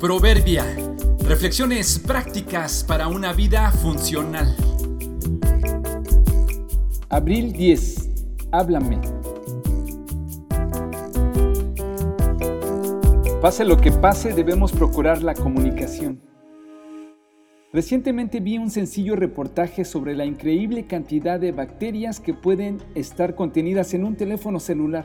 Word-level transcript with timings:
Proverbia. 0.00 0.64
Reflexiones 1.28 1.98
prácticas 1.98 2.82
para 2.82 3.08
una 3.08 3.34
vida 3.34 3.70
funcional. 3.70 4.56
Abril 7.10 7.52
10. 7.52 8.08
Háblame. 8.50 8.98
Pase 13.42 13.66
lo 13.66 13.76
que 13.76 13.92
pase, 13.92 14.32
debemos 14.32 14.72
procurar 14.72 15.22
la 15.22 15.34
comunicación. 15.34 16.18
Recientemente 17.70 18.40
vi 18.40 18.56
un 18.56 18.70
sencillo 18.70 19.16
reportaje 19.16 19.84
sobre 19.84 20.16
la 20.16 20.24
increíble 20.24 20.86
cantidad 20.86 21.38
de 21.38 21.52
bacterias 21.52 22.20
que 22.20 22.32
pueden 22.32 22.78
estar 22.94 23.34
contenidas 23.34 23.92
en 23.92 24.04
un 24.06 24.16
teléfono 24.16 24.60
celular. 24.60 25.04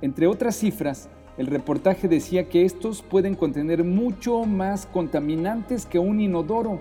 Entre 0.00 0.28
otras 0.28 0.54
cifras, 0.54 1.08
el 1.36 1.46
reportaje 1.48 2.08
decía 2.08 2.48
que 2.48 2.64
estos 2.64 3.02
pueden 3.02 3.34
contener 3.34 3.84
mucho 3.84 4.44
más 4.44 4.86
contaminantes 4.86 5.84
que 5.84 5.98
un 5.98 6.20
inodoro. 6.20 6.80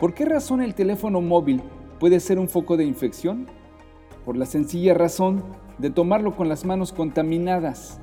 ¿Por 0.00 0.14
qué 0.14 0.24
razón 0.24 0.60
el 0.60 0.74
teléfono 0.74 1.20
móvil 1.20 1.62
puede 2.00 2.18
ser 2.18 2.38
un 2.40 2.48
foco 2.48 2.76
de 2.76 2.84
infección? 2.84 3.46
Por 4.24 4.36
la 4.36 4.46
sencilla 4.46 4.94
razón 4.94 5.44
de 5.78 5.90
tomarlo 5.90 6.34
con 6.34 6.48
las 6.48 6.64
manos 6.64 6.92
contaminadas. 6.92 8.00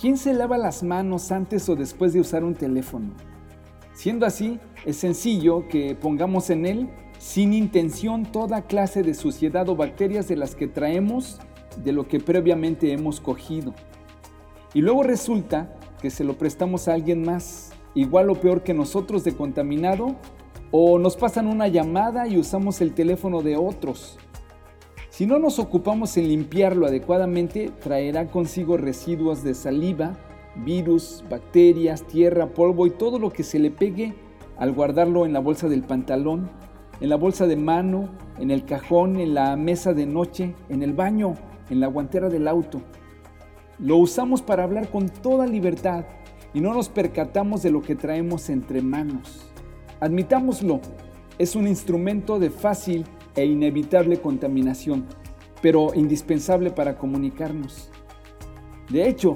¿Quién 0.00 0.16
se 0.16 0.32
lava 0.32 0.56
las 0.56 0.82
manos 0.82 1.30
antes 1.30 1.68
o 1.68 1.76
después 1.76 2.14
de 2.14 2.20
usar 2.20 2.42
un 2.42 2.54
teléfono? 2.54 3.10
Siendo 3.92 4.24
así, 4.24 4.58
es 4.86 4.96
sencillo 4.96 5.68
que 5.68 5.94
pongamos 5.94 6.48
en 6.50 6.66
él 6.66 6.88
sin 7.18 7.52
intención 7.52 8.24
toda 8.24 8.62
clase 8.62 9.02
de 9.02 9.14
suciedad 9.14 9.68
o 9.68 9.76
bacterias 9.76 10.26
de 10.26 10.36
las 10.36 10.54
que 10.54 10.66
traemos 10.66 11.38
de 11.82 11.92
lo 11.92 12.08
que 12.08 12.18
previamente 12.18 12.92
hemos 12.92 13.20
cogido. 13.20 13.74
Y 14.74 14.82
luego 14.82 15.04
resulta 15.04 15.72
que 16.02 16.10
se 16.10 16.24
lo 16.24 16.36
prestamos 16.36 16.88
a 16.88 16.94
alguien 16.94 17.22
más, 17.22 17.72
igual 17.94 18.28
o 18.28 18.34
peor 18.34 18.62
que 18.62 18.74
nosotros 18.74 19.22
de 19.22 19.34
contaminado, 19.34 20.16
o 20.72 20.98
nos 20.98 21.16
pasan 21.16 21.46
una 21.46 21.68
llamada 21.68 22.26
y 22.26 22.36
usamos 22.36 22.80
el 22.80 22.92
teléfono 22.92 23.40
de 23.40 23.56
otros. 23.56 24.18
Si 25.10 25.26
no 25.26 25.38
nos 25.38 25.60
ocupamos 25.60 26.16
en 26.16 26.26
limpiarlo 26.26 26.86
adecuadamente, 26.86 27.70
traerá 27.80 28.26
consigo 28.26 28.76
residuos 28.76 29.44
de 29.44 29.54
saliva, 29.54 30.18
virus, 30.56 31.22
bacterias, 31.30 32.04
tierra, 32.04 32.48
polvo 32.48 32.88
y 32.88 32.90
todo 32.90 33.20
lo 33.20 33.30
que 33.30 33.44
se 33.44 33.60
le 33.60 33.70
pegue 33.70 34.14
al 34.58 34.72
guardarlo 34.72 35.24
en 35.24 35.32
la 35.32 35.38
bolsa 35.38 35.68
del 35.68 35.84
pantalón, 35.84 36.50
en 37.00 37.08
la 37.08 37.16
bolsa 37.16 37.46
de 37.46 37.54
mano, 37.54 38.08
en 38.40 38.50
el 38.50 38.64
cajón, 38.64 39.20
en 39.20 39.34
la 39.34 39.54
mesa 39.56 39.94
de 39.94 40.06
noche, 40.06 40.56
en 40.68 40.82
el 40.82 40.94
baño, 40.94 41.34
en 41.70 41.78
la 41.78 41.86
guantera 41.86 42.28
del 42.28 42.48
auto. 42.48 42.82
Lo 43.78 43.96
usamos 43.96 44.40
para 44.40 44.62
hablar 44.62 44.88
con 44.88 45.08
toda 45.08 45.46
libertad 45.46 46.04
y 46.52 46.60
no 46.60 46.72
nos 46.72 46.88
percatamos 46.88 47.62
de 47.62 47.72
lo 47.72 47.82
que 47.82 47.96
traemos 47.96 48.48
entre 48.48 48.80
manos. 48.80 49.50
Admitámoslo, 49.98 50.80
es 51.38 51.56
un 51.56 51.66
instrumento 51.66 52.38
de 52.38 52.50
fácil 52.50 53.04
e 53.34 53.44
inevitable 53.44 54.20
contaminación, 54.20 55.06
pero 55.60 55.92
indispensable 55.94 56.70
para 56.70 56.96
comunicarnos. 56.96 57.90
De 58.88 59.08
hecho, 59.08 59.34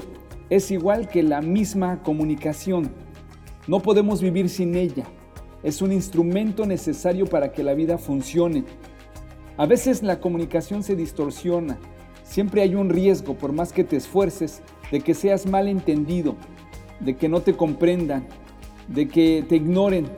es 0.51 0.71
igual 0.71 1.09
que 1.09 1.25
la 1.25 1.41
misma 1.41 2.03
comunicación. 2.05 2.93
No 3.67 3.81
podemos 3.81 4.23
vivir 4.23 4.49
sin 4.49 4.77
ella. 4.77 5.05
Es 5.65 5.83
un 5.83 5.91
instrumento 5.91 6.65
necesario 6.65 7.27
para 7.27 7.51
que 7.51 7.65
la 7.65 7.75
vida 7.75 7.99
funcione. 7.99 8.65
A 9.57 9.67
veces 9.67 10.05
la 10.05 10.21
comunicación 10.21 10.85
se 10.85 10.95
distorsiona 10.95 11.81
Siempre 12.29 12.61
hay 12.61 12.75
un 12.75 12.91
riesgo, 12.91 13.35
por 13.35 13.53
más 13.53 13.73
que 13.73 13.85
te 13.85 13.97
esfuerces, 13.97 14.61
de 14.93 15.01
que 15.01 15.15
seas 15.15 15.47
mal 15.47 15.67
entendido, 15.67 16.37
de 17.01 17.17
que 17.17 17.27
no 17.27 17.41
te 17.41 17.55
comprendan, 17.55 18.27
de 18.87 19.09
que 19.09 19.43
te 19.49 19.57
ignoren, 19.57 20.09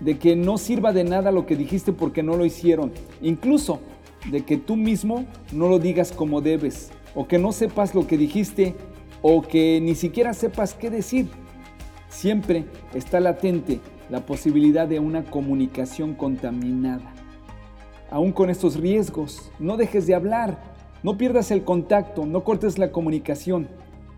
de 0.00 0.18
que 0.18 0.36
no 0.36 0.58
sirva 0.58 0.92
de 0.92 1.04
nada 1.04 1.32
lo 1.32 1.46
que 1.46 1.56
dijiste 1.56 1.94
porque 1.94 2.22
no 2.22 2.36
lo 2.36 2.44
hicieron, 2.44 2.92
incluso 3.22 3.80
de 4.30 4.44
que 4.44 4.58
tú 4.58 4.76
mismo 4.76 5.24
no 5.50 5.68
lo 5.68 5.78
digas 5.78 6.12
como 6.12 6.42
debes, 6.42 6.90
o 7.14 7.26
que 7.26 7.38
no 7.38 7.52
sepas 7.52 7.94
lo 7.94 8.06
que 8.06 8.18
dijiste, 8.18 8.74
o 9.22 9.40
que 9.40 9.80
ni 9.80 9.94
siquiera 9.94 10.34
sepas 10.34 10.74
qué 10.74 10.90
decir. 10.90 11.30
Siempre 12.10 12.66
está 12.92 13.18
latente 13.18 13.80
la 14.10 14.26
posibilidad 14.26 14.86
de 14.86 15.00
una 15.00 15.24
comunicación 15.24 16.12
contaminada. 16.14 17.14
Aún 18.10 18.32
con 18.32 18.50
estos 18.50 18.76
riesgos, 18.76 19.50
no 19.58 19.78
dejes 19.78 20.06
de 20.06 20.14
hablar, 20.14 20.75
no 21.02 21.18
pierdas 21.18 21.50
el 21.50 21.64
contacto, 21.64 22.26
no 22.26 22.42
cortes 22.44 22.78
la 22.78 22.90
comunicación. 22.90 23.68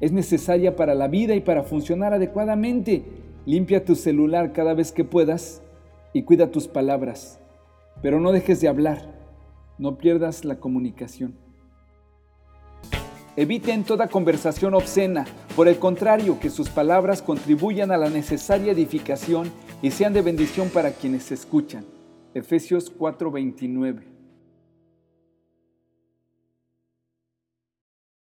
Es 0.00 0.12
necesaria 0.12 0.76
para 0.76 0.94
la 0.94 1.08
vida 1.08 1.34
y 1.34 1.40
para 1.40 1.64
funcionar 1.64 2.14
adecuadamente. 2.14 3.04
Limpia 3.46 3.84
tu 3.84 3.94
celular 3.94 4.52
cada 4.52 4.74
vez 4.74 4.92
que 4.92 5.04
puedas 5.04 5.62
y 6.12 6.22
cuida 6.22 6.50
tus 6.50 6.68
palabras. 6.68 7.40
Pero 8.00 8.20
no 8.20 8.32
dejes 8.32 8.60
de 8.60 8.68
hablar. 8.68 9.18
No 9.76 9.98
pierdas 9.98 10.44
la 10.44 10.60
comunicación. 10.60 11.34
Eviten 13.36 13.84
toda 13.84 14.08
conversación 14.08 14.74
obscena. 14.74 15.24
Por 15.54 15.68
el 15.68 15.78
contrario, 15.78 16.40
que 16.40 16.50
sus 16.50 16.68
palabras 16.68 17.22
contribuyan 17.22 17.90
a 17.92 17.96
la 17.96 18.10
necesaria 18.10 18.72
edificación 18.72 19.50
y 19.82 19.90
sean 19.90 20.12
de 20.12 20.22
bendición 20.22 20.68
para 20.70 20.90
quienes 20.92 21.30
escuchan. 21.30 21.84
Efesios 22.34 22.92
4:29 22.96 24.17